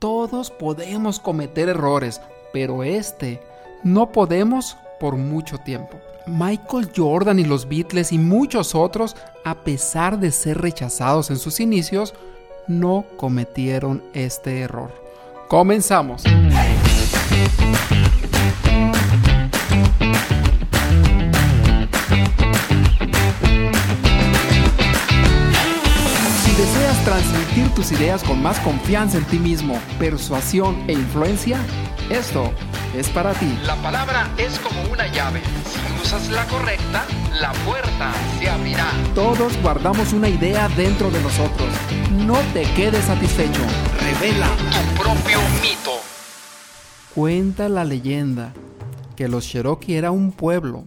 Todos 0.00 0.50
podemos 0.50 1.20
cometer 1.20 1.68
errores, 1.68 2.22
pero 2.54 2.82
este 2.82 3.38
no 3.84 4.12
podemos 4.12 4.78
por 4.98 5.16
mucho 5.16 5.58
tiempo. 5.58 5.98
Michael 6.26 6.90
Jordan 6.96 7.38
y 7.38 7.44
los 7.44 7.68
Beatles 7.68 8.10
y 8.10 8.16
muchos 8.18 8.74
otros, 8.74 9.14
a 9.44 9.56
pesar 9.56 10.18
de 10.18 10.32
ser 10.32 10.56
rechazados 10.56 11.28
en 11.30 11.36
sus 11.36 11.60
inicios, 11.60 12.14
no 12.66 13.04
cometieron 13.18 14.02
este 14.14 14.60
error. 14.60 14.90
Comenzamos. 15.48 16.24
Transmitir 27.04 27.68
tus 27.74 27.92
ideas 27.92 28.22
con 28.22 28.42
más 28.42 28.58
confianza 28.60 29.18
en 29.18 29.24
ti 29.24 29.38
mismo, 29.38 29.78
persuasión 29.98 30.76
e 30.88 30.92
influencia, 30.92 31.58
esto 32.10 32.52
es 32.96 33.08
para 33.08 33.32
ti. 33.34 33.58
La 33.64 33.76
palabra 33.76 34.28
es 34.36 34.58
como 34.58 34.82
una 34.92 35.06
llave. 35.12 35.40
Si 35.64 36.02
usas 36.02 36.28
la 36.30 36.44
correcta, 36.46 37.04
la 37.40 37.52
puerta 37.64 38.12
se 38.38 38.50
abrirá. 38.50 38.90
Todos 39.14 39.60
guardamos 39.62 40.12
una 40.12 40.28
idea 40.28 40.68
dentro 40.70 41.10
de 41.10 41.20
nosotros. 41.22 41.68
No 42.12 42.36
te 42.52 42.62
quedes 42.74 43.04
satisfecho. 43.04 43.62
Revela 44.00 44.48
Tu 44.48 45.02
propio 45.02 45.38
mito. 45.62 45.92
Cuenta 47.14 47.68
la 47.68 47.84
leyenda 47.84 48.52
que 49.16 49.28
los 49.28 49.46
Cherokee 49.46 49.96
era 49.96 50.10
un 50.10 50.32
pueblo 50.32 50.84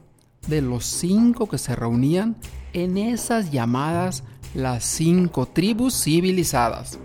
de 0.48 0.62
los 0.62 0.86
cinco 0.86 1.48
que 1.48 1.58
se 1.58 1.76
reunían 1.76 2.36
en 2.74 2.98
esas 2.98 3.52
llamadas 3.52 4.24
las 4.54 4.84
cinco 4.86 5.46
tribus 5.46 6.04
civilizadas. 6.04 7.00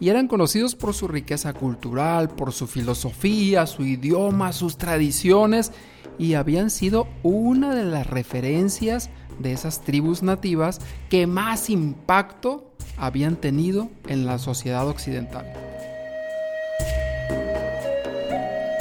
Y 0.00 0.08
eran 0.08 0.28
conocidos 0.28 0.74
por 0.74 0.94
su 0.94 1.08
riqueza 1.08 1.52
cultural, 1.52 2.30
por 2.30 2.52
su 2.52 2.66
filosofía, 2.66 3.66
su 3.66 3.84
idioma, 3.84 4.52
sus 4.52 4.78
tradiciones, 4.78 5.72
y 6.18 6.34
habían 6.34 6.70
sido 6.70 7.06
una 7.22 7.74
de 7.74 7.84
las 7.84 8.06
referencias 8.06 9.10
de 9.38 9.52
esas 9.52 9.82
tribus 9.82 10.22
nativas 10.22 10.80
que 11.08 11.26
más 11.26 11.70
impacto 11.70 12.70
habían 12.96 13.36
tenido 13.36 13.88
en 14.06 14.26
la 14.26 14.38
sociedad 14.38 14.86
occidental. 14.86 15.50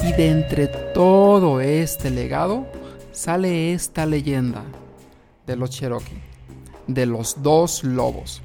Y 0.04 0.14
de 0.14 0.30
entre 0.30 0.68
todo 0.68 1.62
este 1.62 2.10
legado 2.10 2.66
sale 3.12 3.74
esta 3.74 4.06
leyenda 4.06 4.64
de 5.46 5.56
los 5.56 5.70
Cherokee, 5.70 6.29
de 6.90 7.06
los 7.06 7.42
dos 7.44 7.84
lobos. 7.84 8.42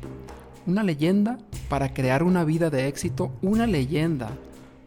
Una 0.66 0.82
leyenda 0.82 1.38
para 1.68 1.92
crear 1.94 2.22
una 2.22 2.44
vida 2.44 2.70
de 2.70 2.88
éxito, 2.88 3.32
una 3.42 3.66
leyenda 3.66 4.30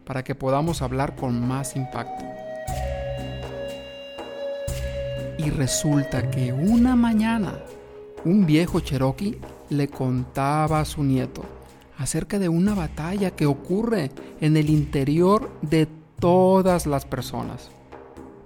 para 0.04 0.22
que 0.22 0.34
podamos 0.34 0.80
hablar 0.80 1.16
con 1.16 1.46
más 1.46 1.76
impacto. 1.76 2.24
Y 5.38 5.50
resulta 5.50 6.30
que 6.30 6.52
una 6.52 6.96
mañana 6.96 7.58
un 8.24 8.46
viejo 8.46 8.80
Cherokee 8.80 9.38
le 9.70 9.88
contaba 9.88 10.80
a 10.80 10.84
su 10.84 11.02
nieto 11.04 11.42
acerca 11.96 12.38
de 12.38 12.48
una 12.48 12.74
batalla 12.74 13.32
que 13.32 13.46
ocurre 13.46 14.10
en 14.40 14.56
el 14.56 14.70
interior 14.70 15.50
de 15.62 15.88
todas 16.20 16.86
las 16.86 17.04
personas. 17.04 17.70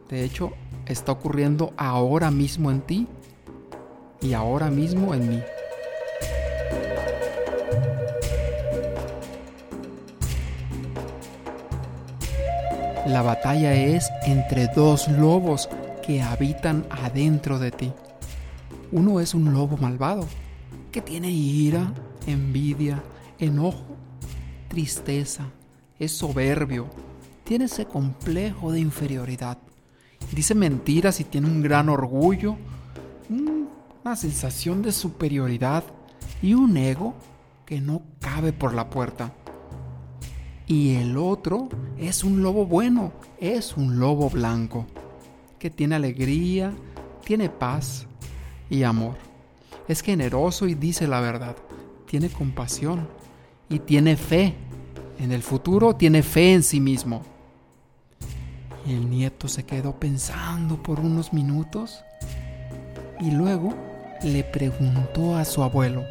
De 0.08 0.24
hecho, 0.24 0.52
está 0.86 1.12
ocurriendo 1.12 1.72
ahora 1.76 2.30
mismo 2.30 2.70
en 2.70 2.80
ti 2.80 3.06
y 4.22 4.34
ahora 4.34 4.70
mismo 4.70 5.14
en 5.14 5.28
mí. 5.28 5.42
La 13.06 13.20
batalla 13.20 13.74
es 13.74 14.08
entre 14.24 14.68
dos 14.68 15.08
lobos 15.08 15.68
que 16.06 16.22
habitan 16.22 16.86
adentro 16.88 17.58
de 17.58 17.70
ti. 17.72 17.92
Uno 18.92 19.20
es 19.20 19.34
un 19.34 19.52
lobo 19.52 19.76
malvado, 19.76 20.26
que 20.92 21.00
tiene 21.00 21.30
ira, 21.30 21.92
envidia, 22.26 23.02
enojo, 23.38 23.96
tristeza, 24.68 25.46
es 25.98 26.12
soberbio, 26.12 26.88
tiene 27.44 27.64
ese 27.64 27.86
complejo 27.86 28.70
de 28.70 28.80
inferioridad. 28.80 29.58
Dice 30.30 30.54
mentiras 30.54 31.20
y 31.20 31.24
tiene 31.24 31.48
un 31.48 31.60
gran 31.60 31.88
orgullo, 31.88 32.56
una 34.04 34.16
sensación 34.16 34.82
de 34.82 34.90
superioridad 34.90 35.84
y 36.42 36.54
un 36.54 36.76
ego 36.76 37.14
que 37.64 37.80
no 37.80 38.02
cabe 38.20 38.52
por 38.52 38.74
la 38.74 38.90
puerta. 38.90 39.32
Y 40.66 40.96
el 40.96 41.16
otro 41.16 41.68
es 41.98 42.24
un 42.24 42.42
lobo 42.42 42.66
bueno, 42.66 43.12
es 43.38 43.76
un 43.76 44.00
lobo 44.00 44.28
blanco, 44.28 44.86
que 45.58 45.70
tiene 45.70 45.94
alegría, 45.94 46.72
tiene 47.24 47.48
paz 47.48 48.06
y 48.68 48.82
amor. 48.82 49.16
Es 49.86 50.00
generoso 50.00 50.66
y 50.66 50.74
dice 50.74 51.06
la 51.06 51.20
verdad, 51.20 51.56
tiene 52.06 52.28
compasión 52.28 53.06
y 53.68 53.78
tiene 53.78 54.16
fe. 54.16 54.54
En 55.18 55.30
el 55.30 55.42
futuro 55.42 55.94
tiene 55.94 56.22
fe 56.22 56.54
en 56.54 56.62
sí 56.64 56.80
mismo. 56.80 57.22
Y 58.84 58.94
el 58.94 59.08
nieto 59.08 59.46
se 59.46 59.64
quedó 59.64 59.94
pensando 59.94 60.82
por 60.82 60.98
unos 60.98 61.32
minutos 61.32 62.02
y 63.20 63.30
luego 63.30 63.91
le 64.24 64.44
preguntó 64.44 65.36
a 65.36 65.44
su 65.44 65.62
abuelo, 65.62 66.04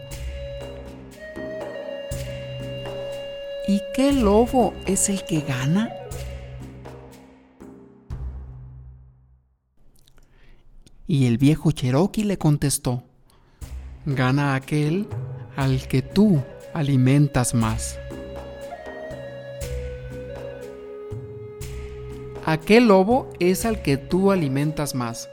¿y 3.67 3.81
qué 3.93 4.11
lobo 4.11 4.73
es 4.85 5.09
el 5.09 5.23
que 5.25 5.41
gana? 5.41 5.89
Y 11.07 11.27
el 11.27 11.37
viejo 11.37 11.71
Cherokee 11.71 12.23
le 12.23 12.37
contestó, 12.37 13.03
gana 14.05 14.55
aquel 14.55 15.07
al 15.55 15.87
que 15.87 16.01
tú 16.01 16.41
alimentas 16.73 17.53
más. 17.53 17.97
Aquel 22.45 22.87
lobo 22.87 23.29
es 23.39 23.65
al 23.65 23.81
que 23.81 23.97
tú 23.97 24.31
alimentas 24.31 24.95
más. 24.95 25.29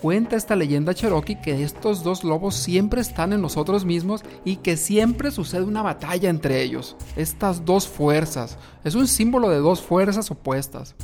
Cuenta 0.00 0.36
esta 0.36 0.56
leyenda 0.56 0.94
cherokee 0.94 1.36
que 1.42 1.62
estos 1.62 2.02
dos 2.02 2.24
lobos 2.24 2.54
siempre 2.54 3.02
están 3.02 3.34
en 3.34 3.42
nosotros 3.42 3.84
mismos 3.84 4.22
y 4.46 4.56
que 4.56 4.78
siempre 4.78 5.30
sucede 5.30 5.62
una 5.62 5.82
batalla 5.82 6.30
entre 6.30 6.62
ellos. 6.62 6.96
Estas 7.16 7.66
dos 7.66 7.86
fuerzas. 7.86 8.56
Es 8.82 8.94
un 8.94 9.06
símbolo 9.06 9.50
de 9.50 9.58
dos 9.58 9.82
fuerzas 9.82 10.30
opuestas. 10.30 10.94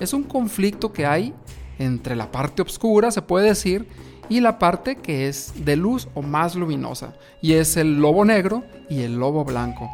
Es 0.00 0.14
un 0.14 0.22
conflicto 0.22 0.94
que 0.94 1.04
hay 1.04 1.34
entre 1.78 2.16
la 2.16 2.32
parte 2.32 2.62
oscura, 2.62 3.10
se 3.10 3.20
puede 3.20 3.48
decir, 3.48 3.86
y 4.30 4.40
la 4.40 4.58
parte 4.58 4.96
que 4.96 5.28
es 5.28 5.52
de 5.66 5.76
luz 5.76 6.08
o 6.14 6.22
más 6.22 6.54
luminosa. 6.54 7.12
Y 7.42 7.52
es 7.52 7.76
el 7.76 8.00
lobo 8.00 8.24
negro 8.24 8.64
y 8.88 9.02
el 9.02 9.18
lobo 9.18 9.44
blanco. 9.44 9.90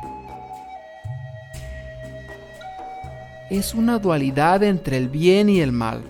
Es 3.50 3.74
una 3.74 3.98
dualidad 3.98 4.62
entre 4.62 4.96
el 4.96 5.08
bien 5.08 5.48
y 5.48 5.60
el 5.60 5.72
mal, 5.72 6.02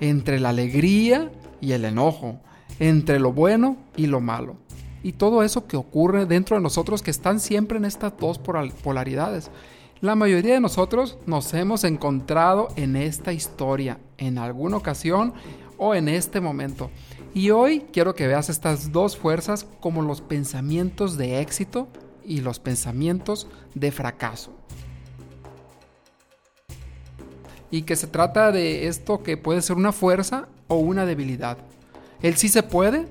entre 0.00 0.40
la 0.40 0.48
alegría 0.48 1.30
y 1.60 1.72
el 1.72 1.84
enojo, 1.84 2.40
entre 2.78 3.18
lo 3.18 3.32
bueno 3.32 3.76
y 3.96 4.06
lo 4.06 4.20
malo. 4.20 4.56
Y 5.02 5.12
todo 5.12 5.42
eso 5.42 5.66
que 5.66 5.76
ocurre 5.76 6.26
dentro 6.26 6.56
de 6.56 6.62
nosotros 6.62 7.02
que 7.02 7.10
están 7.10 7.40
siempre 7.40 7.78
en 7.78 7.84
estas 7.84 8.16
dos 8.18 8.38
polaridades. 8.38 9.50
La 10.00 10.14
mayoría 10.14 10.54
de 10.54 10.60
nosotros 10.60 11.18
nos 11.26 11.52
hemos 11.54 11.84
encontrado 11.84 12.68
en 12.76 12.96
esta 12.96 13.32
historia 13.32 13.98
en 14.18 14.38
alguna 14.38 14.76
ocasión 14.76 15.34
o 15.76 15.94
en 15.94 16.08
este 16.08 16.40
momento. 16.40 16.90
Y 17.34 17.50
hoy 17.50 17.86
quiero 17.92 18.14
que 18.14 18.26
veas 18.26 18.48
estas 18.48 18.92
dos 18.92 19.16
fuerzas 19.16 19.66
como 19.80 20.02
los 20.02 20.20
pensamientos 20.20 21.16
de 21.16 21.40
éxito 21.40 21.88
y 22.24 22.40
los 22.40 22.58
pensamientos 22.58 23.46
de 23.74 23.92
fracaso. 23.92 24.52
Y 27.70 27.82
que 27.82 27.94
se 27.94 28.06
trata 28.06 28.52
de 28.52 28.88
esto 28.88 29.22
que 29.22 29.36
puede 29.36 29.62
ser 29.62 29.76
una 29.76 29.92
fuerza 29.92 30.48
o 30.70 30.76
una 30.76 31.04
debilidad. 31.04 31.58
El 32.22 32.36
sí 32.36 32.48
se 32.48 32.62
puede, 32.62 33.08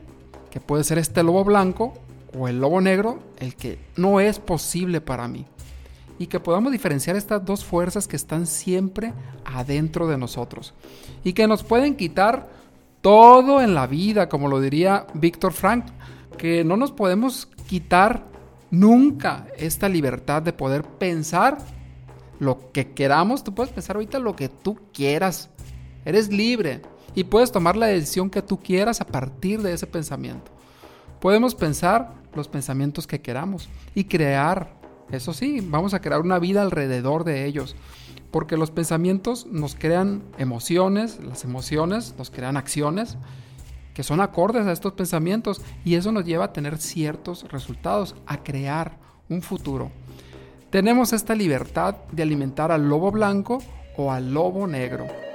que 0.49 0.61
puede 0.61 0.83
ser 0.83 0.97
este 0.97 1.23
lobo 1.23 1.43
blanco 1.43 1.93
o 2.37 2.47
el 2.47 2.59
lobo 2.59 2.79
negro, 2.79 3.19
el 3.37 3.55
que 3.55 3.77
no 3.97 4.19
es 4.19 4.39
posible 4.39 5.01
para 5.01 5.27
mí. 5.27 5.45
Y 6.17 6.27
que 6.27 6.39
podamos 6.39 6.71
diferenciar 6.71 7.15
estas 7.15 7.43
dos 7.45 7.65
fuerzas 7.65 8.07
que 8.07 8.15
están 8.15 8.47
siempre 8.47 9.13
adentro 9.45 10.07
de 10.07 10.17
nosotros. 10.17 10.73
Y 11.23 11.33
que 11.33 11.47
nos 11.47 11.63
pueden 11.63 11.95
quitar 11.95 12.49
todo 13.01 13.61
en 13.61 13.73
la 13.73 13.87
vida, 13.87 14.29
como 14.29 14.47
lo 14.47 14.61
diría 14.61 15.05
Víctor 15.13 15.51
Frank, 15.51 15.85
que 16.37 16.63
no 16.63 16.77
nos 16.77 16.91
podemos 16.91 17.47
quitar 17.67 18.25
nunca 18.71 19.47
esta 19.57 19.89
libertad 19.89 20.41
de 20.41 20.53
poder 20.53 20.83
pensar 20.83 21.57
lo 22.39 22.71
que 22.71 22.93
queramos. 22.93 23.43
Tú 23.43 23.53
puedes 23.53 23.73
pensar 23.73 23.97
ahorita 23.97 24.19
lo 24.19 24.35
que 24.35 24.47
tú 24.47 24.77
quieras. 24.93 25.49
Eres 26.05 26.31
libre 26.31 26.81
y 27.19 27.25
puedes 27.25 27.51
tomar 27.51 27.75
la 27.75 27.87
decisión 27.87 28.29
que 28.29 28.41
tú 28.41 28.59
quieras 28.59 29.01
a 29.01 29.05
partir 29.05 29.61
de 29.61 29.73
ese 29.73 29.85
pensamiento. 29.87 30.51
Podemos 31.19 31.53
pensar 31.53 32.13
los 32.33 32.47
pensamientos 32.47 33.07
que 33.07 33.19
queramos 33.19 33.67
y 33.93 34.05
crear 34.05 34.79
Eso 35.11 35.33
sí, 35.33 35.59
vamos 35.59 35.93
a 35.93 35.99
crear 35.99 36.21
una 36.21 36.39
vida 36.39 36.61
alrededor 36.61 37.25
de 37.25 37.45
ellos. 37.45 37.75
Porque 38.31 38.55
los 38.55 38.71
pensamientos 38.71 39.47
nos 39.47 39.75
crean 39.75 40.21
emociones, 40.37 41.19
las 41.21 41.43
emociones 41.43 42.15
nos 42.17 42.29
crean 42.29 42.55
acciones 42.55 43.17
que 43.93 44.03
son 44.03 44.21
acordes 44.21 44.65
a 44.65 44.71
estos 44.71 44.93
pensamientos 44.93 45.61
y 45.83 45.95
eso 45.95 46.13
nos 46.13 46.23
lleva 46.23 46.45
a 46.45 46.53
tener 46.53 46.77
ciertos 46.77 47.43
resultados, 47.51 48.15
a 48.27 48.43
crear 48.43 48.97
un 49.27 49.41
futuro. 49.41 49.91
Tenemos 50.69 51.11
esta 51.11 51.35
libertad 51.35 51.95
de 52.13 52.23
alimentar 52.23 52.71
al 52.71 52.87
lobo 52.87 53.11
blanco 53.11 53.61
o 53.97 54.09
al 54.09 54.33
lobo 54.33 54.67
negro. 54.67 55.28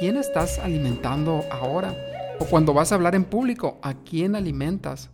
¿A 0.00 0.02
quién 0.02 0.16
estás 0.16 0.58
alimentando 0.58 1.44
ahora? 1.50 1.94
O 2.38 2.46
cuando 2.46 2.72
vas 2.72 2.90
a 2.90 2.94
hablar 2.94 3.14
en 3.14 3.22
público, 3.22 3.78
¿a 3.82 3.92
quién 3.92 4.34
alimentas? 4.34 5.10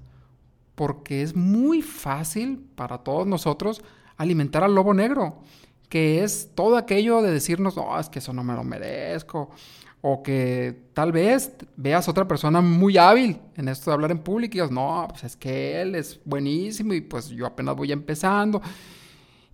Porque 0.76 1.22
es 1.22 1.34
muy 1.34 1.82
fácil 1.82 2.64
para 2.76 2.98
todos 2.98 3.26
nosotros 3.26 3.82
alimentar 4.16 4.62
al 4.62 4.76
lobo 4.76 4.94
negro, 4.94 5.40
que 5.88 6.22
es 6.22 6.52
todo 6.54 6.76
aquello 6.76 7.20
de 7.20 7.32
decirnos, 7.32 7.76
no, 7.76 7.98
es 7.98 8.08
que 8.08 8.20
eso 8.20 8.32
no 8.32 8.44
me 8.44 8.54
lo 8.54 8.62
merezco, 8.62 9.50
o 10.02 10.22
que 10.22 10.84
tal 10.94 11.10
vez 11.10 11.50
veas 11.76 12.08
otra 12.08 12.28
persona 12.28 12.60
muy 12.60 12.96
hábil 12.96 13.40
en 13.56 13.66
esto 13.66 13.90
de 13.90 13.94
hablar 13.94 14.12
en 14.12 14.20
público 14.20 14.52
y 14.52 14.58
digas, 14.58 14.70
no, 14.70 15.08
pues 15.10 15.24
es 15.24 15.34
que 15.34 15.82
él 15.82 15.96
es 15.96 16.20
buenísimo 16.24 16.94
y 16.94 17.00
pues 17.00 17.28
yo 17.30 17.44
apenas 17.44 17.74
voy 17.74 17.90
empezando. 17.90 18.62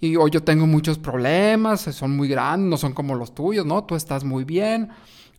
Y 0.02 0.16
hoy 0.16 0.32
yo 0.32 0.42
tengo 0.42 0.66
muchos 0.66 0.98
problemas, 0.98 1.82
son 1.82 2.16
muy 2.16 2.26
grandes, 2.26 2.68
no 2.68 2.76
son 2.76 2.92
como 2.92 3.14
los 3.14 3.36
tuyos, 3.36 3.64
¿no? 3.64 3.84
Tú 3.84 3.94
estás 3.94 4.24
muy 4.24 4.42
bien. 4.42 4.88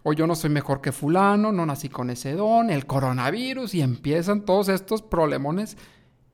O 0.04 0.14
yo 0.14 0.26
no 0.26 0.36
soy 0.36 0.52
mejor 0.52 0.80
que 0.80 0.94
fulano, 0.94 1.52
no 1.52 1.66
nací 1.66 1.90
con 1.90 2.10
ese 2.10 2.32
don, 2.32 2.70
el 2.70 2.86
coronavirus 2.86 3.76
y 3.76 3.82
empiezan 3.82 4.46
todos 4.46 4.70
estos 4.70 5.02
problemones. 5.02 5.76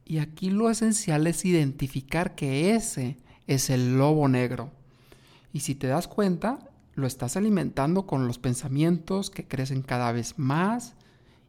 Y 0.06 0.20
aquí 0.20 0.52
lo 0.52 0.70
esencial 0.70 1.26
es 1.26 1.44
identificar 1.44 2.36
que 2.36 2.76
ese 2.76 3.18
es 3.48 3.72
el 3.72 3.98
lobo 3.98 4.28
negro. 4.28 4.70
Y 5.52 5.62
si 5.62 5.74
te 5.74 5.88
das 5.88 6.08
cuenta, 6.08 6.60
lo 6.94 7.08
estás 7.08 7.36
alimentando 7.36 8.06
con 8.06 8.28
los 8.28 8.38
pensamientos 8.38 9.32
que 9.32 9.48
crecen 9.48 9.82
cada 9.82 10.12
vez 10.12 10.38
más 10.38 10.94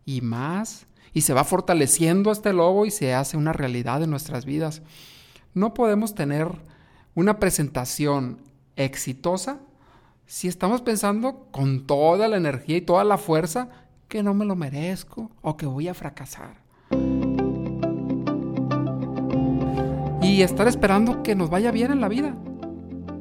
y 0.07 0.23
más 0.23 0.87
y 1.13 1.21
se 1.21 1.35
va 1.35 1.45
fortaleciendo 1.45 2.33
este 2.33 2.55
lobo 2.55 2.87
y 2.87 2.91
se 2.91 3.13
hace 3.13 3.37
una 3.37 3.53
realidad 3.53 4.03
en 4.03 4.09
nuestras 4.09 4.47
vidas. 4.47 4.81
No 5.53 5.75
podemos 5.75 6.15
tener 6.15 6.49
una 7.15 7.41
presentación 7.41 8.39
exitosa 8.77 9.59
si 10.27 10.47
estamos 10.47 10.81
pensando 10.81 11.49
con 11.51 11.89
toda 11.89 12.29
la 12.29 12.37
energía 12.37 12.77
y 12.77 12.83
toda 12.83 13.03
la 13.03 13.19
fuerza 13.19 13.69
que 14.07 14.23
no 14.23 14.33
me 14.33 14.45
lo 14.45 14.55
merezco 14.55 15.31
o 15.43 15.57
que 15.57 15.67
voy 15.67 15.89
a 15.89 15.95
fracasar. 15.95 16.55
Y 20.23 20.43
estar 20.43 20.69
esperando 20.69 21.25
que 21.25 21.35
nos 21.35 21.51
vaya 21.51 21.73
bien 21.73 21.91
en 21.91 22.01
la 22.01 22.09
vida 22.09 22.37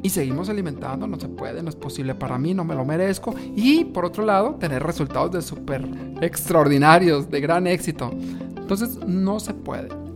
y 0.04 0.12
seguimos 0.12 0.50
alimentando, 0.50 1.08
no 1.08 1.20
se 1.20 1.30
puede, 1.30 1.64
no 1.64 1.70
es 1.70 1.76
posible 1.76 2.14
para 2.14 2.38
mí, 2.38 2.54
no 2.54 2.64
me 2.64 2.76
lo 2.76 2.86
merezco. 2.86 3.34
Y 3.56 3.86
por 3.86 4.06
otro 4.06 4.24
lado, 4.24 4.56
tener 4.56 4.84
resultados 4.84 5.31
de 5.31 5.42
súper 5.42 5.84
extraordinarios, 6.22 7.30
de 7.31 7.42
gran 7.42 7.66
éxito. 7.66 8.12
Entonces, 8.56 9.00
no 9.08 9.40
se 9.40 9.56
puede. 9.56 10.08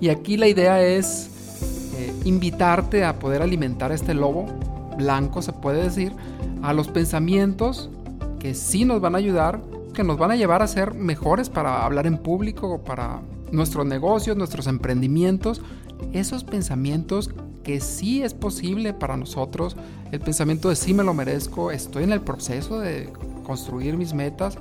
Y 0.00 0.08
aquí 0.08 0.36
la 0.36 0.48
idea 0.48 0.82
es 0.82 1.28
eh, 1.96 2.12
invitarte 2.24 3.04
a 3.04 3.18
poder 3.18 3.42
alimentar 3.42 3.92
este 3.92 4.14
lobo 4.14 4.46
blanco, 4.96 5.42
se 5.42 5.52
puede 5.52 5.82
decir, 5.82 6.12
a 6.62 6.72
los 6.72 6.88
pensamientos 6.88 7.90
que 8.38 8.54
sí 8.54 8.84
nos 8.84 9.00
van 9.00 9.14
a 9.14 9.18
ayudar, 9.18 9.60
que 9.94 10.04
nos 10.04 10.18
van 10.18 10.30
a 10.30 10.36
llevar 10.36 10.62
a 10.62 10.66
ser 10.66 10.94
mejores 10.94 11.50
para 11.50 11.84
hablar 11.84 12.06
en 12.06 12.18
público, 12.18 12.82
para 12.82 13.20
nuestros 13.52 13.86
negocios, 13.86 14.36
nuestros 14.36 14.66
emprendimientos. 14.66 15.60
Esos 16.12 16.44
pensamientos 16.44 17.30
que 17.62 17.80
sí 17.80 18.22
es 18.22 18.32
posible 18.32 18.94
para 18.94 19.16
nosotros, 19.16 19.76
el 20.12 20.20
pensamiento 20.20 20.70
de 20.70 20.76
sí 20.76 20.94
me 20.94 21.04
lo 21.04 21.12
merezco, 21.12 21.70
estoy 21.70 22.04
en 22.04 22.12
el 22.12 22.22
proceso 22.22 22.80
de 22.80 23.12
construir 23.44 23.96
mis 23.96 24.14
metas 24.14 24.56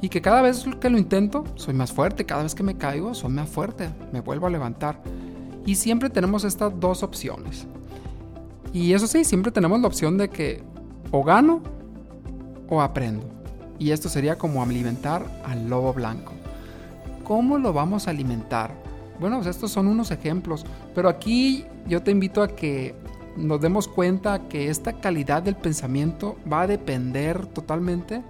y 0.00 0.08
que 0.08 0.20
cada 0.20 0.42
vez 0.42 0.64
que 0.80 0.90
lo 0.90 0.98
intento 0.98 1.44
soy 1.54 1.74
más 1.74 1.92
fuerte, 1.92 2.26
cada 2.26 2.42
vez 2.42 2.54
que 2.54 2.62
me 2.62 2.76
caigo 2.76 3.14
soy 3.14 3.30
más 3.30 3.48
fuerte, 3.48 3.90
me 4.12 4.20
vuelvo 4.20 4.46
a 4.46 4.50
levantar. 4.50 5.00
Y 5.66 5.76
siempre 5.76 6.10
tenemos 6.10 6.44
estas 6.44 6.78
dos 6.78 7.02
opciones. 7.02 7.66
Y 8.72 8.92
eso 8.92 9.06
sí, 9.06 9.24
siempre 9.24 9.52
tenemos 9.52 9.80
la 9.80 9.86
opción 9.86 10.18
de 10.18 10.28
que 10.28 10.62
o 11.10 11.22
gano 11.22 11.62
o 12.68 12.82
aprendo. 12.82 13.24
Y 13.78 13.90
esto 13.90 14.08
sería 14.08 14.36
como 14.36 14.62
alimentar 14.62 15.24
al 15.44 15.68
lobo 15.68 15.92
blanco. 15.92 16.32
¿Cómo 17.24 17.56
lo 17.58 17.72
vamos 17.72 18.06
a 18.06 18.10
alimentar? 18.10 18.72
Bueno, 19.18 19.36
pues 19.36 19.48
estos 19.48 19.70
son 19.70 19.86
unos 19.86 20.10
ejemplos, 20.10 20.66
pero 20.94 21.08
aquí 21.08 21.64
yo 21.86 22.02
te 22.02 22.10
invito 22.10 22.42
a 22.42 22.48
que 22.48 22.94
nos 23.36 23.60
demos 23.60 23.88
cuenta 23.88 24.48
que 24.48 24.68
esta 24.68 24.94
calidad 24.94 25.42
del 25.42 25.56
pensamiento 25.56 26.36
va 26.50 26.62
a 26.62 26.66
depender 26.66 27.46
totalmente 27.46 28.22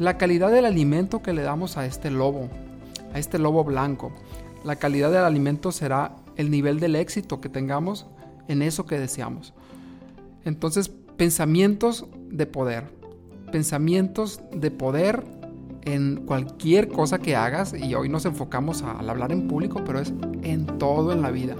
la 0.00 0.16
calidad 0.16 0.50
del 0.50 0.64
alimento 0.64 1.22
que 1.22 1.34
le 1.34 1.42
damos 1.42 1.76
a 1.76 1.84
este 1.84 2.10
lobo, 2.10 2.48
a 3.12 3.18
este 3.18 3.38
lobo 3.38 3.64
blanco. 3.64 4.10
La 4.64 4.76
calidad 4.76 5.10
del 5.10 5.24
alimento 5.24 5.72
será 5.72 6.16
el 6.36 6.50
nivel 6.50 6.80
del 6.80 6.96
éxito 6.96 7.42
que 7.42 7.50
tengamos 7.50 8.06
en 8.48 8.62
eso 8.62 8.86
que 8.86 8.98
deseamos. 8.98 9.52
Entonces, 10.46 10.88
pensamientos 11.18 12.06
de 12.30 12.46
poder, 12.46 12.84
pensamientos 13.52 14.40
de 14.54 14.70
poder 14.70 15.22
en 15.82 16.24
cualquier 16.24 16.88
cosa 16.88 17.18
que 17.18 17.36
hagas 17.36 17.74
y 17.74 17.94
hoy 17.94 18.08
nos 18.08 18.24
enfocamos 18.24 18.82
al 18.82 19.10
hablar 19.10 19.32
en 19.32 19.48
público, 19.48 19.82
pero 19.84 20.00
es 20.00 20.14
en 20.42 20.64
todo 20.78 21.12
en 21.12 21.20
la 21.20 21.30
vida. 21.30 21.56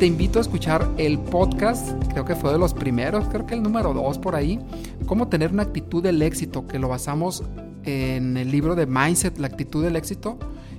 Te 0.00 0.06
invito 0.06 0.38
a 0.38 0.42
escuchar 0.42 0.88
el 0.96 1.18
podcast, 1.18 1.90
creo 2.10 2.24
que 2.24 2.34
fue 2.34 2.50
de 2.52 2.58
los 2.58 2.72
primeros, 2.72 3.28
creo 3.28 3.44
que 3.44 3.52
el 3.52 3.62
número 3.62 3.92
dos 3.92 4.16
por 4.16 4.34
ahí, 4.34 4.58
cómo 5.04 5.28
tener 5.28 5.52
una 5.52 5.64
actitud 5.64 6.02
del 6.02 6.22
éxito, 6.22 6.66
que 6.66 6.78
lo 6.78 6.88
basamos 6.88 7.44
en 7.84 8.38
el 8.38 8.50
libro 8.50 8.74
de 8.74 8.86
Mindset, 8.86 9.36
la 9.36 9.48
actitud 9.48 9.84
del 9.84 9.96
éxito, 9.96 10.38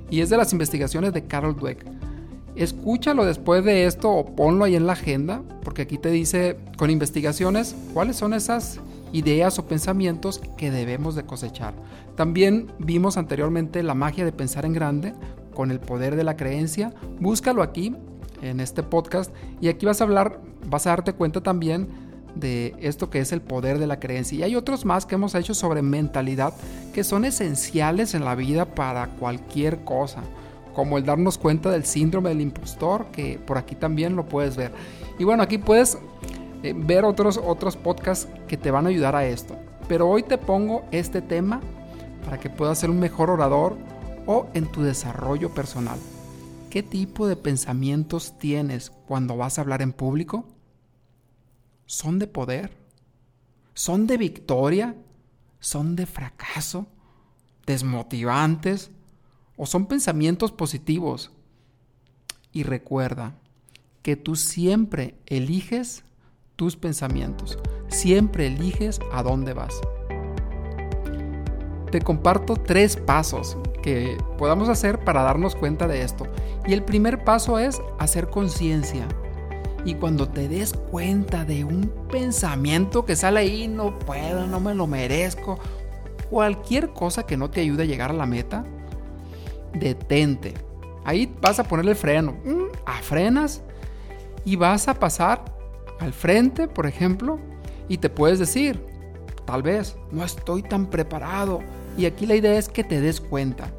y 0.09 0.21
es 0.21 0.31
de 0.31 0.38
las 0.38 0.53
investigaciones 0.53 1.13
de 1.13 1.25
Carol 1.27 1.56
Dweck. 1.56 1.85
Escúchalo 2.56 3.23
después 3.23 3.63
de 3.63 3.85
esto 3.85 4.09
o 4.09 4.25
ponlo 4.25 4.65
ahí 4.65 4.75
en 4.75 4.88
la 4.88 4.94
agenda, 4.94 5.44
porque 5.63 5.83
aquí 5.83 6.00
te 6.00 6.09
dice 6.09 6.57
con 6.75 6.89
investigaciones 6.89 7.75
cuáles 7.94 8.15
son 8.15 8.33
esas 8.33 8.79
ideas 9.13 9.59
o 9.59 9.68
pensamientos 9.68 10.41
que 10.57 10.71
debemos 10.71 11.13
de 11.13 11.27
cosechar. 11.27 11.75
También 12.15 12.71
vimos 12.79 13.18
anteriormente 13.18 13.83
la 13.83 13.94
magia 13.94 14.25
de 14.25 14.31
pensar 14.31 14.65
en 14.65 14.73
grande 14.73 15.13
con 15.53 15.69
el 15.69 15.79
poder 15.79 16.15
de 16.15 16.23
la 16.23 16.38
creencia. 16.38 16.91
Búscalo 17.19 17.62
aquí 17.62 17.95
en 18.41 18.59
este 18.59 18.83
podcast 18.83 19.33
y 19.59 19.68
aquí 19.68 19.85
vas 19.85 20.01
a 20.01 20.04
hablar, 20.04 20.39
vas 20.66 20.87
a 20.87 20.92
darte 20.92 21.13
cuenta 21.13 21.42
también 21.42 21.89
de 22.35 22.75
esto 22.80 23.09
que 23.09 23.19
es 23.19 23.31
el 23.31 23.42
poder 23.42 23.80
de 23.80 23.87
la 23.87 23.99
creencia. 23.99 24.39
Y 24.39 24.44
hay 24.44 24.56
otros 24.56 24.85
más 24.85 25.06
que 25.06 25.16
hemos 25.16 25.35
hecho 25.35 25.54
sobre 25.54 25.81
mentalidad 25.81 26.54
que 26.94 27.04
son 27.04 27.25
esenciales 27.25 28.13
en 28.13 28.25
la 28.25 28.35
vida 28.35 28.66
para 28.66 29.07
cualquier 29.07 29.83
cosa, 29.83 30.21
como 30.73 30.97
el 30.97 31.06
darnos 31.06 31.37
cuenta 31.37 31.69
del 31.69 31.85
síndrome 31.85 32.30
del 32.30 32.42
impostor, 32.42 33.07
que 33.11 33.39
por 33.45 33.57
aquí 33.57 33.75
también 33.75 34.16
lo 34.16 34.25
puedes 34.25 34.56
ver. 34.56 34.71
Y 35.19 35.23
bueno, 35.23 35.44
aquí 35.44 35.57
puedes 35.57 35.97
eh, 36.63 36.73
ver 36.75 37.06
otros, 37.06 37.37
otros 37.37 37.75
podcasts 37.75 38.27
que 38.47 38.57
te 38.57 38.71
van 38.71 38.85
a 38.85 38.89
ayudar 38.89 39.16
a 39.16 39.25
esto. 39.25 39.56
Pero 39.87 40.07
hoy 40.07 40.23
te 40.23 40.37
pongo 40.37 40.83
este 40.92 41.21
tema 41.21 41.59
para 42.23 42.39
que 42.39 42.49
puedas 42.49 42.80
ser 42.80 42.89
un 42.89 42.99
mejor 42.99 43.30
orador 43.30 43.75
o 44.25 44.47
en 44.54 44.71
tu 44.71 44.81
desarrollo 44.81 45.54
personal. 45.54 45.97
¿Qué 46.71 46.83
tipo 46.83 47.28
de 47.28 47.35
pensamientos 47.35 48.40
tienes 48.40 48.92
cuando 48.92 49.35
vas 49.35 49.57
a 49.57 49.61
hablar 49.61 49.81
en 49.81 49.92
público? 49.92 50.47
¿Son 51.85 52.18
de 52.18 52.28
poder? 52.28 52.78
¿Son 53.73 54.07
de 54.07 54.16
victoria? 54.16 54.95
¿Son 55.59 55.97
de 55.97 56.06
fracaso? 56.06 56.87
¿Desmotivantes? 57.66 58.90
¿O 59.57 59.66
son 59.66 59.85
pensamientos 59.85 60.54
positivos? 60.54 61.31
Y 62.54 62.63
recuerda 62.63 63.35
que 64.01 64.16
tú 64.16 64.37
siempre 64.37 65.16
eliges 65.25 66.06
tus 66.56 66.78
pensamientos. 66.78 67.59
Siempre 67.90 68.47
eliges 68.47 69.01
a 69.11 69.23
dónde 69.23 69.51
vas. 69.51 69.73
Te 71.92 71.99
comparto 71.99 72.56
tres 72.56 72.95
pasos 72.95 73.57
que 73.81 74.18
podamos 74.38 74.69
hacer 74.69 75.00
para 75.00 75.23
darnos 75.23 75.56
cuenta 75.56 75.88
de 75.88 76.02
esto. 76.04 76.28
Y 76.66 76.73
el 76.73 76.83
primer 76.83 77.23
paso 77.23 77.59
es 77.59 77.81
hacer 78.00 78.30
conciencia. 78.30 79.07
Y 79.83 79.95
cuando 79.95 80.30
te 80.30 80.47
des 80.47 80.73
cuenta 80.73 81.44
de 81.44 81.64
un 81.64 81.92
pensamiento 82.11 83.04
que 83.06 83.16
sale 83.16 83.40
ahí, 83.40 83.68
no 83.68 83.97
puedo, 84.00 84.45
no 84.45 84.59
me 84.59 84.76
lo 84.76 84.85
merezco, 84.85 85.57
cualquier 86.30 86.94
cosa 86.94 87.23
que 87.23 87.35
no 87.38 87.50
te 87.50 87.61
ayude 87.61 87.83
a 87.83 87.88
llegar 87.88 88.11
a 88.11 88.14
la 88.14 88.26
meta, 88.26 88.64
detente. 89.73 90.54
Ahí 91.04 91.33
vas 91.42 91.59
a 91.59 91.64
ponerle 91.64 91.95
freno, 91.95 92.33
mm, 92.45 92.64
a 92.85 93.02
frenas 93.02 93.64
y 94.45 94.56
vas 94.56 94.88
a 94.88 94.94
pasar 94.94 95.44
al 96.00 96.14
frente, 96.14 96.68
por 96.68 96.85
ejemplo, 96.85 97.40
y 97.88 97.97
te 97.97 98.09
puedes 98.09 98.40
decir, 98.40 98.83
tal 99.45 99.64
vez, 99.64 99.97
no 100.11 100.23
estoy 100.23 100.64
tan 100.64 100.88
preparado. 100.88 101.59
Y 101.98 102.06
aquí 102.06 102.26
la 102.26 102.36
idea 102.36 102.57
es 102.57 102.69
que 102.69 102.83
te 102.83 103.02
des 103.02 103.19
cuenta. 103.21 103.71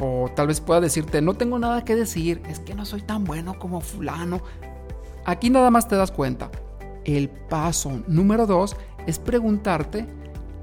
O 0.00 0.30
tal 0.34 0.48
vez 0.48 0.60
pueda 0.60 0.80
decirte, 0.80 1.22
no 1.22 1.34
tengo 1.34 1.58
nada 1.58 1.84
que 1.84 1.96
decir, 1.96 2.42
es 2.48 2.60
que 2.60 2.74
no 2.74 2.84
soy 2.84 3.02
tan 3.02 3.24
bueno 3.24 3.58
como 3.58 3.80
fulano. 3.80 4.40
Aquí 5.24 5.50
nada 5.50 5.70
más 5.70 5.88
te 5.88 5.96
das 5.96 6.10
cuenta. 6.10 6.50
El 7.04 7.28
paso 7.28 8.02
número 8.06 8.46
dos 8.46 8.76
es 9.06 9.18
preguntarte 9.18 10.06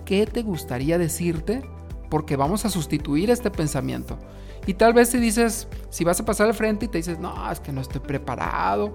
qué 0.06 0.26
te 0.26 0.44
gustaría 0.44 0.98
decirte 0.98 1.64
porque 2.10 2.36
vamos 2.36 2.66
a 2.66 2.70
sustituir 2.70 3.32
este 3.32 3.50
pensamiento. 3.50 4.20
Y 4.68 4.76
tal 4.76 4.94
vez 4.94 5.10
si 5.10 5.18
dices, 5.18 5.68
si 5.90 6.04
vas 6.04 6.20
a 6.20 6.26
pasar 6.26 6.48
al 6.48 6.54
frente 6.54 6.86
y 6.86 6.88
te 6.88 7.00
dices, 7.00 7.20
no, 7.20 7.52
es 7.52 7.60
que 7.60 7.72
no 7.72 7.82
estoy 7.82 8.02
preparado. 8.02 8.94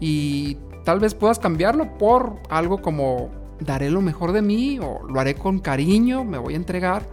Y 0.00 0.58
tal 0.84 1.00
vez 1.00 1.14
puedas 1.14 1.38
cambiarlo 1.38 1.96
por 1.96 2.40
algo 2.50 2.82
como, 2.82 3.30
daré 3.60 3.90
lo 3.90 4.00
mejor 4.00 4.32
de 4.32 4.42
mí 4.42 4.78
o 4.78 5.06
lo 5.06 5.20
haré 5.20 5.34
con 5.34 5.58
cariño, 5.58 6.24
me 6.24 6.38
voy 6.38 6.54
a 6.54 6.56
entregar. 6.56 7.06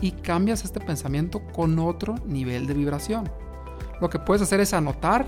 Y 0.00 0.10
cambias 0.12 0.64
este 0.64 0.80
pensamiento 0.80 1.40
con 1.54 1.78
otro 1.78 2.16
nivel 2.26 2.66
de 2.66 2.74
vibración. 2.74 3.30
Lo 4.00 4.10
que 4.10 4.18
puedes 4.18 4.42
hacer 4.42 4.60
es 4.60 4.74
anotar 4.74 5.26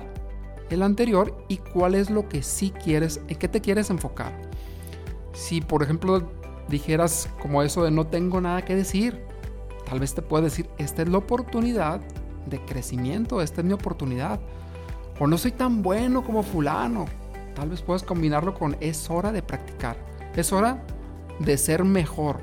el 0.70 0.82
anterior 0.82 1.36
y 1.48 1.58
cuál 1.58 1.94
es 1.94 2.10
lo 2.10 2.28
que 2.28 2.42
sí 2.42 2.70
quieres, 2.70 3.20
en 3.28 3.36
qué 3.36 3.48
te 3.48 3.60
quieres 3.60 3.90
enfocar. 3.90 4.32
Si 5.32 5.60
por 5.60 5.82
ejemplo 5.82 6.30
dijeras 6.68 7.28
como 7.40 7.62
eso 7.62 7.84
de 7.84 7.90
no 7.90 8.06
tengo 8.06 8.40
nada 8.40 8.64
que 8.64 8.74
decir, 8.74 9.22
tal 9.88 10.00
vez 10.00 10.14
te 10.14 10.22
pueda 10.22 10.44
decir, 10.44 10.68
esta 10.78 11.02
es 11.02 11.08
la 11.08 11.18
oportunidad 11.18 12.00
de 12.46 12.60
crecimiento, 12.64 13.40
esta 13.40 13.60
es 13.60 13.66
mi 13.66 13.72
oportunidad. 13.72 14.40
O 15.18 15.26
no 15.26 15.38
soy 15.38 15.52
tan 15.52 15.82
bueno 15.82 16.22
como 16.22 16.42
fulano. 16.42 17.06
Tal 17.54 17.70
vez 17.70 17.80
puedas 17.80 18.02
combinarlo 18.02 18.52
con 18.52 18.76
es 18.80 19.08
hora 19.08 19.32
de 19.32 19.42
practicar. 19.42 19.96
Es 20.36 20.52
hora 20.52 20.82
de 21.40 21.56
ser 21.58 21.84
mejor. 21.84 22.40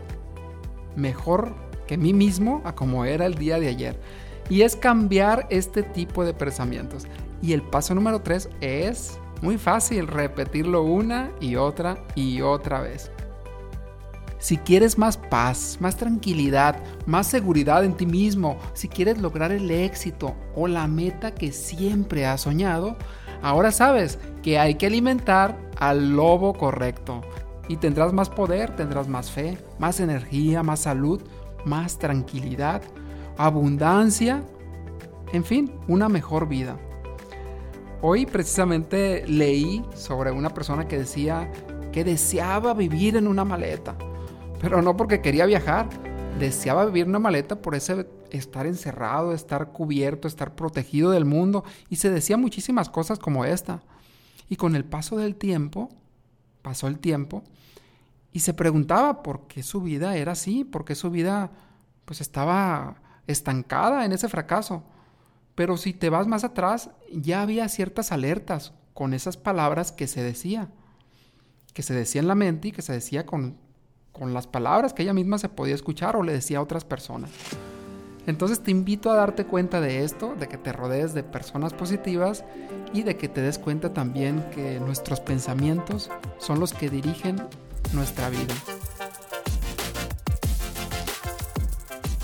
Mejor 0.96 1.56
que 1.88 1.98
mí 1.98 2.14
mismo 2.14 2.62
a 2.66 2.76
como 2.76 3.06
era 3.06 3.26
el 3.26 3.36
día 3.36 3.60
de 3.60 3.68
ayer. 3.68 4.00
Y 4.50 4.62
es 4.62 4.76
cambiar 4.76 5.48
este 5.50 5.84
tipo 5.84 6.26
de 6.26 6.34
pensamientos. 6.34 7.06
Y 7.42 7.54
el 7.54 7.62
paso 7.62 7.96
número 7.96 8.22
tres 8.22 8.50
es 8.62 9.20
muy 9.42 9.58
fácil, 9.58 10.08
repetirlo 10.08 10.84
una 10.84 11.32
y 11.40 11.56
otra 11.56 12.04
y 12.16 12.42
otra 12.42 12.82
vez. 12.82 13.12
Si 14.40 14.58
quieres 14.58 14.98
más 14.98 15.16
paz, 15.16 15.78
más 15.80 15.96
tranquilidad, 15.96 16.76
más 17.06 17.28
seguridad 17.28 17.86
en 17.86 17.94
ti 17.94 18.06
mismo, 18.06 18.58
si 18.74 18.90
quieres 18.90 19.20
lograr 19.20 19.54
el 19.54 19.72
éxito 19.72 20.36
o 20.54 20.68
la 20.68 20.88
meta 20.88 21.34
que 21.34 21.54
siempre 21.54 22.26
has 22.26 22.42
soñado, 22.42 22.98
ahora 23.42 23.72
sabes 23.72 24.20
que 24.42 24.60
hay 24.60 24.76
que 24.76 24.88
alimentar 24.88 25.58
al 25.78 26.12
lobo 26.12 26.54
correcto. 26.54 27.22
Y 27.68 27.78
tendrás 27.78 28.14
más 28.14 28.30
poder, 28.30 28.76
tendrás 28.76 29.08
más 29.08 29.32
fe, 29.32 29.58
más 29.80 30.00
energía, 30.00 30.64
más 30.64 30.82
salud, 30.82 31.22
más 31.66 31.98
tranquilidad, 31.98 32.82
abundancia, 33.38 34.44
en 35.32 35.44
fin, 35.44 35.72
una 35.88 36.10
mejor 36.10 36.48
vida. 36.48 36.78
Hoy 38.02 38.26
precisamente 38.26 39.26
leí 39.28 39.84
sobre 39.96 40.32
una 40.32 40.54
persona 40.54 40.88
que 40.88 40.98
decía 40.98 41.52
que 41.92 42.04
deseaba 42.04 42.74
vivir 42.74 43.16
en 43.16 43.28
una 43.28 43.46
maleta 43.46 43.96
pero 44.64 44.82
no 44.82 44.96
porque 44.96 45.20
quería 45.20 45.46
viajar. 45.46 45.90
Deseaba 46.40 46.86
vivir 46.86 47.06
una 47.06 47.20
maleta 47.20 47.62
por 47.62 47.76
ese 47.76 48.08
estar 48.32 48.66
encerrado, 48.66 49.34
estar 49.34 49.74
cubierto, 49.74 50.26
estar 50.26 50.56
protegido 50.56 51.12
del 51.12 51.26
mundo. 51.26 51.66
Y 51.90 51.98
se 51.98 52.10
decía 52.10 52.38
muchísimas 52.38 52.90
cosas 52.90 53.20
como 53.20 53.44
esta. 53.44 53.84
Y 54.48 54.56
con 54.56 54.78
el 54.78 54.86
paso 54.86 55.18
del 55.18 55.36
tiempo, 55.36 55.90
pasó 56.64 56.88
el 56.88 56.98
tiempo, 56.98 57.44
y 58.32 58.40
se 58.40 58.56
preguntaba 58.56 59.22
por 59.22 59.46
qué 59.46 59.62
su 59.62 59.82
vida 59.82 60.18
era 60.18 60.32
así, 60.32 60.64
por 60.64 60.86
qué 60.86 60.96
su 60.96 61.12
vida 61.12 61.52
pues 62.06 62.20
estaba 62.20 62.96
estancada 63.28 64.06
en 64.06 64.12
ese 64.12 64.28
fracaso. 64.28 64.84
Pero 65.54 65.78
si 65.78 65.94
te 65.94 66.10
vas 66.10 66.26
más 66.26 66.44
atrás, 66.44 66.90
ya 67.12 67.44
había 67.44 67.70
ciertas 67.70 68.12
alertas 68.12 68.74
con 68.96 69.14
esas 69.14 69.38
palabras 69.38 69.92
que 69.92 70.08
se 70.08 70.24
decía, 70.24 70.72
que 71.76 71.84
se 71.84 71.94
decía 71.94 72.22
en 72.22 72.28
la 72.28 72.34
mente 72.34 72.70
y 72.70 72.72
que 72.72 72.82
se 72.82 72.94
decía 72.94 73.28
con 73.28 73.62
con 74.14 74.34
las 74.34 74.48
palabras 74.48 74.94
que 74.94 75.04
ella 75.04 75.14
misma 75.14 75.40
se 75.40 75.50
podía 75.50 75.76
escuchar 75.76 76.16
o 76.16 76.24
le 76.24 76.32
decía 76.32 76.60
a 76.60 76.62
otras 76.62 76.86
personas. 76.86 77.32
Entonces 78.26 78.62
te 78.62 78.72
invito 78.72 79.12
a 79.12 79.16
darte 79.16 79.46
cuenta 79.46 79.82
de 79.82 80.04
esto, 80.04 80.34
de 80.40 80.48
que 80.48 80.58
te 80.58 80.72
rodees 80.72 81.14
de 81.14 81.24
personas 81.24 81.74
positivas 81.74 82.46
y 82.94 83.04
de 83.04 83.18
que 83.18 83.28
te 83.28 83.42
des 83.42 83.60
cuenta 83.60 83.94
también 83.94 84.46
que 84.56 84.80
nuestros 84.80 85.20
pensamientos 85.20 86.10
son 86.38 86.60
los 86.60 86.74
que 86.74 86.90
dirigen 86.90 87.42
nuestra 87.92 88.30
vida. 88.30 88.54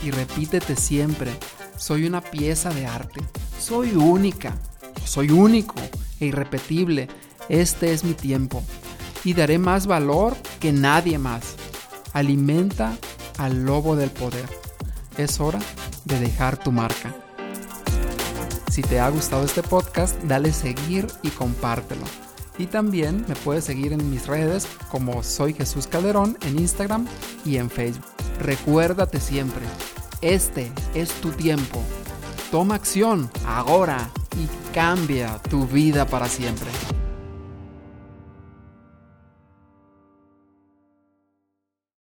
Y 0.01 0.11
repítete 0.11 0.77
siempre, 0.77 1.31
soy 1.75 2.05
una 2.05 2.21
pieza 2.21 2.69
de 2.69 2.85
arte, 2.85 3.21
soy 3.59 3.91
única, 3.95 4.55
soy 5.03 5.31
único 5.31 5.75
e 6.21 6.27
irrepetible, 6.27 7.09
este 7.49 7.91
es 7.91 8.05
mi 8.05 8.13
tiempo 8.13 8.63
y 9.25 9.33
daré 9.33 9.57
más 9.57 9.87
valor 9.87 10.37
que 10.61 10.71
nadie 10.71 11.17
más 11.17 11.55
alimenta 12.13 12.97
al 13.37 13.65
lobo 13.65 13.97
del 13.97 14.11
poder. 14.11 14.47
Es 15.17 15.41
hora 15.41 15.59
de 16.09 16.19
dejar 16.19 16.57
tu 16.57 16.71
marca. 16.71 17.15
Si 18.69 18.81
te 18.81 18.99
ha 18.99 19.09
gustado 19.09 19.45
este 19.45 19.63
podcast, 19.63 20.21
dale 20.23 20.51
seguir 20.53 21.07
y 21.21 21.29
compártelo. 21.29 22.05
Y 22.57 22.65
también 22.65 23.25
me 23.27 23.35
puedes 23.35 23.63
seguir 23.63 23.93
en 23.93 24.09
mis 24.09 24.27
redes 24.27 24.67
como 24.91 25.23
Soy 25.23 25.53
Jesús 25.53 25.87
Calderón 25.87 26.37
en 26.41 26.59
Instagram 26.59 27.07
y 27.45 27.57
en 27.57 27.69
Facebook. 27.69 28.05
Recuérdate 28.39 29.19
siempre, 29.19 29.61
este 30.21 30.71
es 30.93 31.09
tu 31.21 31.31
tiempo. 31.31 31.81
Toma 32.51 32.75
acción 32.75 33.29
ahora 33.45 34.09
y 34.37 34.73
cambia 34.73 35.39
tu 35.49 35.67
vida 35.67 36.05
para 36.05 36.27
siempre. 36.27 36.69